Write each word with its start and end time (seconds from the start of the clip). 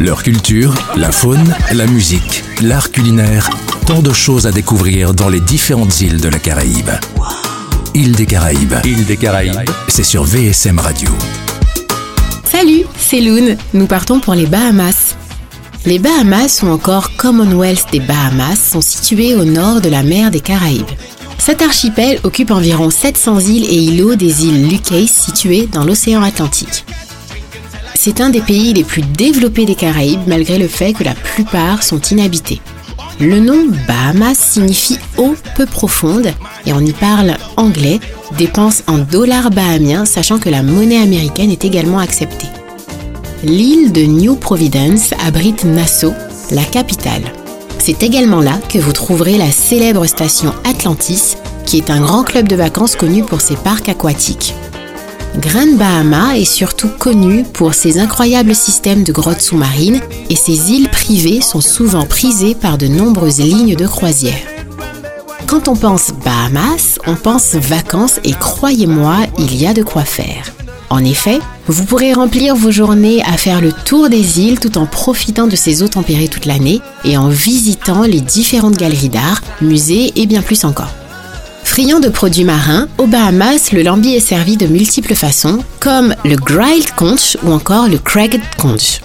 Leur 0.00 0.22
culture, 0.22 0.72
la 0.96 1.12
faune, 1.12 1.54
la 1.72 1.86
musique, 1.86 2.42
l'art 2.62 2.90
culinaire, 2.90 3.50
tant 3.84 4.00
de 4.00 4.14
choses 4.14 4.46
à 4.46 4.50
découvrir 4.50 5.12
dans 5.12 5.28
les 5.28 5.40
différentes 5.40 6.00
îles 6.00 6.22
de 6.22 6.28
la 6.30 6.38
Caraïbe. 6.38 6.88
Île 7.92 8.12
des 8.16 8.24
Caraïbes. 8.24 8.76
Île 8.86 9.04
des 9.04 9.18
Caraïbes. 9.18 9.60
C'est 9.88 10.02
sur 10.02 10.24
VSM 10.24 10.78
Radio. 10.78 11.10
Salut, 12.44 12.84
c'est 12.96 13.20
Loon. 13.20 13.58
Nous 13.74 13.86
partons 13.86 14.20
pour 14.20 14.34
les 14.34 14.46
Bahamas. 14.46 15.16
Les 15.84 15.98
Bahamas 15.98 16.62
ou 16.62 16.68
encore 16.68 17.14
Commonwealth 17.18 17.84
des 17.92 18.00
Bahamas 18.00 18.56
sont 18.56 18.80
situés 18.80 19.34
au 19.34 19.44
nord 19.44 19.82
de 19.82 19.90
la 19.90 20.02
mer 20.02 20.30
des 20.30 20.40
Caraïbes. 20.40 20.86
Cet 21.36 21.60
archipel 21.60 22.20
occupe 22.22 22.52
environ 22.52 22.88
700 22.88 23.40
îles 23.40 23.66
et 23.66 23.76
îlots 23.76 24.14
des 24.14 24.46
îles 24.46 24.66
Lucas 24.66 25.08
situées 25.08 25.68
dans 25.70 25.84
l'océan 25.84 26.22
Atlantique. 26.22 26.86
C'est 28.02 28.22
un 28.22 28.30
des 28.30 28.40
pays 28.40 28.72
les 28.72 28.82
plus 28.82 29.02
développés 29.02 29.66
des 29.66 29.74
Caraïbes 29.74 30.26
malgré 30.26 30.58
le 30.58 30.68
fait 30.68 30.94
que 30.94 31.04
la 31.04 31.12
plupart 31.12 31.82
sont 31.82 32.00
inhabités. 32.00 32.62
Le 33.20 33.38
nom 33.40 33.66
Bahamas 33.86 34.38
signifie 34.38 34.96
eau 35.18 35.34
peu 35.54 35.66
profonde 35.66 36.32
et 36.64 36.72
on 36.72 36.80
y 36.80 36.92
parle 36.92 37.36
anglais, 37.58 38.00
dépense 38.38 38.84
en 38.86 38.96
dollars 38.96 39.50
bahamiens 39.50 40.06
sachant 40.06 40.38
que 40.38 40.48
la 40.48 40.62
monnaie 40.62 40.96
américaine 40.96 41.50
est 41.50 41.66
également 41.66 41.98
acceptée. 41.98 42.46
L'île 43.44 43.92
de 43.92 44.06
New 44.06 44.34
Providence 44.34 45.12
abrite 45.22 45.64
Nassau, 45.64 46.14
la 46.52 46.64
capitale. 46.64 47.34
C'est 47.78 48.02
également 48.02 48.40
là 48.40 48.58
que 48.70 48.78
vous 48.78 48.94
trouverez 48.94 49.36
la 49.36 49.50
célèbre 49.50 50.06
station 50.06 50.54
Atlantis, 50.64 51.36
qui 51.66 51.76
est 51.76 51.90
un 51.90 52.00
grand 52.00 52.24
club 52.24 52.48
de 52.48 52.56
vacances 52.56 52.96
connu 52.96 53.24
pour 53.24 53.42
ses 53.42 53.56
parcs 53.56 53.90
aquatiques. 53.90 54.54
Grand 55.38 55.76
Bahama 55.76 56.36
est 56.36 56.44
surtout 56.44 56.88
connu 56.88 57.44
pour 57.44 57.74
ses 57.74 57.98
incroyables 57.98 58.54
systèmes 58.54 59.04
de 59.04 59.12
grottes 59.12 59.40
sous-marines 59.40 60.00
et 60.28 60.34
ses 60.34 60.72
îles 60.72 60.88
privées 60.88 61.40
sont 61.40 61.60
souvent 61.60 62.04
prisées 62.04 62.54
par 62.54 62.78
de 62.78 62.88
nombreuses 62.88 63.38
lignes 63.38 63.76
de 63.76 63.86
croisière. 63.86 64.34
Quand 65.46 65.68
on 65.68 65.76
pense 65.76 66.10
Bahamas, 66.24 66.98
on 67.06 67.14
pense 67.14 67.54
vacances 67.54 68.18
et 68.24 68.32
croyez-moi, 68.32 69.18
il 69.38 69.56
y 69.56 69.66
a 69.66 69.72
de 69.72 69.82
quoi 69.82 70.04
faire. 70.04 70.52
En 70.90 71.04
effet, 71.04 71.38
vous 71.68 71.84
pourrez 71.84 72.12
remplir 72.12 72.56
vos 72.56 72.72
journées 72.72 73.22
à 73.22 73.36
faire 73.36 73.60
le 73.60 73.72
tour 73.72 74.08
des 74.08 74.40
îles 74.40 74.58
tout 74.58 74.76
en 74.76 74.86
profitant 74.86 75.46
de 75.46 75.54
ces 75.54 75.84
eaux 75.84 75.88
tempérées 75.88 76.28
toute 76.28 76.46
l'année 76.46 76.80
et 77.04 77.16
en 77.16 77.28
visitant 77.28 78.02
les 78.02 78.20
différentes 78.20 78.76
galeries 78.76 79.08
d'art, 79.08 79.40
musées 79.60 80.12
et 80.16 80.26
bien 80.26 80.42
plus 80.42 80.64
encore. 80.64 80.90
Friand 81.80 82.00
de 82.00 82.10
produits 82.10 82.44
marins, 82.44 82.88
aux 82.98 83.06
Bahamas, 83.06 83.72
le 83.72 83.80
lambi 83.80 84.14
est 84.14 84.20
servi 84.20 84.58
de 84.58 84.66
multiples 84.66 85.14
façons, 85.14 85.64
comme 85.80 86.14
le 86.26 86.36
grilled 86.36 86.90
conch 86.94 87.38
ou 87.42 87.52
encore 87.52 87.88
le 87.88 87.96
cracked 87.96 88.42
conch. 88.58 89.00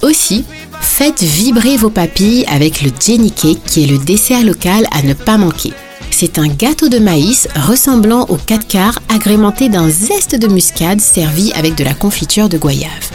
Aussi, 0.00 0.46
faites 0.80 1.22
vibrer 1.22 1.76
vos 1.76 1.90
papilles 1.90 2.46
avec 2.50 2.80
le 2.80 2.90
Jenny 2.98 3.30
Cake 3.30 3.62
qui 3.66 3.84
est 3.84 3.86
le 3.86 3.98
dessert 3.98 4.44
local 4.44 4.86
à 4.92 5.02
ne 5.02 5.12
pas 5.12 5.36
manquer. 5.36 5.74
C'est 6.10 6.38
un 6.38 6.48
gâteau 6.48 6.88
de 6.88 6.98
maïs 6.98 7.48
ressemblant 7.54 8.24
au 8.30 8.36
4 8.36 8.66
quarts 8.66 8.98
agrémenté 9.10 9.68
d'un 9.68 9.90
zeste 9.90 10.36
de 10.36 10.48
muscade 10.48 11.02
servi 11.02 11.52
avec 11.52 11.74
de 11.74 11.84
la 11.84 11.92
confiture 11.92 12.48
de 12.48 12.56
goyave. 12.56 13.10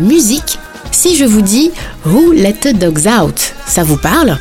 Musique 0.00 0.58
Si 0.90 1.16
je 1.16 1.26
vous 1.26 1.42
dis 1.42 1.70
Who 2.06 2.32
Let 2.32 2.60
the 2.62 2.74
Dogs 2.74 3.06
Out, 3.06 3.52
ça 3.66 3.84
vous 3.84 3.98
parle? 3.98 4.38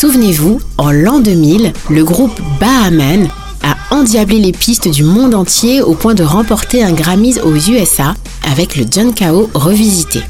Souvenez-vous, 0.00 0.60
en 0.76 0.92
l'an 0.92 1.18
2000, 1.18 1.72
le 1.90 2.04
groupe 2.04 2.40
Bahaman 2.60 3.26
a 3.64 3.74
endiablé 3.92 4.38
les 4.38 4.52
pistes 4.52 4.86
du 4.86 5.02
monde 5.02 5.34
entier 5.34 5.82
au 5.82 5.94
point 5.94 6.14
de 6.14 6.22
remporter 6.22 6.84
un 6.84 6.92
Grammys 6.92 7.40
aux 7.40 7.56
USA 7.56 8.14
avec 8.48 8.76
le 8.76 8.84
John 8.88 9.12
Kao 9.12 9.50
revisité. 9.54 10.20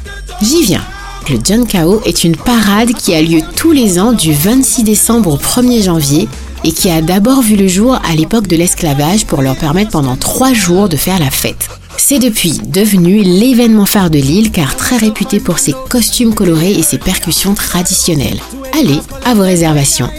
J'y 0.41 0.63
viens. 0.63 0.83
Le 1.29 1.37
John 1.45 1.67
Kao 1.67 2.01
est 2.03 2.23
une 2.23 2.35
parade 2.35 2.93
qui 2.93 3.13
a 3.13 3.21
lieu 3.21 3.41
tous 3.55 3.71
les 3.71 3.99
ans 3.99 4.11
du 4.11 4.33
26 4.33 4.85
décembre 4.85 5.35
au 5.35 5.37
1er 5.37 5.83
janvier 5.83 6.27
et 6.63 6.71
qui 6.71 6.89
a 6.89 7.03
d'abord 7.03 7.43
vu 7.43 7.55
le 7.55 7.67
jour 7.67 7.93
à 7.93 8.15
l'époque 8.15 8.47
de 8.47 8.55
l'esclavage 8.55 9.27
pour 9.27 9.43
leur 9.43 9.55
permettre 9.55 9.91
pendant 9.91 10.15
trois 10.15 10.51
jours 10.51 10.89
de 10.89 10.97
faire 10.97 11.19
la 11.19 11.29
fête. 11.29 11.69
C'est 12.01 12.17
depuis 12.17 12.57
devenu 12.65 13.21
l'événement 13.21 13.85
phare 13.85 14.09
de 14.09 14.17
l'île 14.17 14.51
car 14.51 14.77
très 14.77 14.95
réputé 14.95 15.41
pour 15.41 15.59
ses 15.59 15.75
costumes 15.89 16.33
colorés 16.33 16.71
et 16.71 16.81
ses 16.81 16.97
percussions 16.97 17.53
traditionnelles. 17.53 18.39
Allez, 18.73 18.99
à 19.25 19.33
vos 19.33 19.43
réservations. 19.43 20.09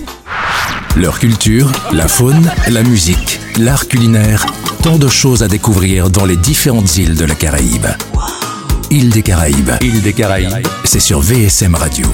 Leur 0.95 1.19
culture, 1.19 1.73
la 1.91 2.07
faune, 2.07 2.53
la 2.69 2.83
musique, 2.83 3.41
l'art 3.59 3.89
culinaire, 3.89 4.45
tant 4.83 4.99
de 4.99 5.09
choses 5.09 5.43
à 5.43 5.49
découvrir 5.49 6.11
dans 6.11 6.27
les 6.27 6.37
différentes 6.37 6.99
îles 6.99 7.17
de 7.17 7.25
la 7.25 7.35
Caraïbe. 7.35 7.87
Île 8.91 9.11
des 9.11 9.23
Caraïbes. 9.23 9.73
Île 9.81 10.03
des 10.03 10.13
Caraïbes. 10.13 10.67
C'est 10.85 11.01
sur 11.01 11.21
VSM 11.21 11.75
Radio. 11.75 12.07